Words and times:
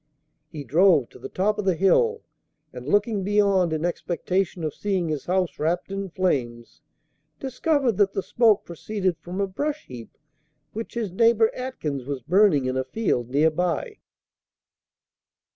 He 0.49 0.63
drove 0.63 1.09
to 1.09 1.19
the 1.19 1.29
top 1.29 1.59
of 1.59 1.65
the 1.65 1.75
hill, 1.75 2.23
and, 2.73 2.87
looking 2.87 3.23
beyond, 3.23 3.71
in 3.71 3.85
expectation 3.85 4.63
of 4.63 4.73
seeing 4.73 5.09
his 5.09 5.25
house 5.25 5.59
wrapped 5.59 5.91
in 5.91 6.09
flames, 6.09 6.81
discovered 7.39 7.97
that 7.97 8.13
the 8.13 8.23
smoke 8.23 8.65
proceeded 8.65 9.15
from 9.19 9.39
a 9.39 9.45
brush 9.45 9.85
heap 9.85 10.17
which 10.73 10.95
his 10.95 11.11
neighbor 11.11 11.51
Atkins 11.53 12.05
was 12.05 12.23
burning 12.23 12.65
in 12.65 12.77
a 12.77 12.83
field 12.83 13.29
near 13.29 13.51
by. 13.51 13.97